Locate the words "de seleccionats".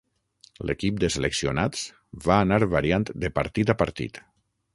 1.03-1.83